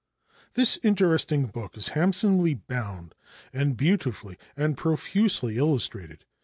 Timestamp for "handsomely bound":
1.89-3.13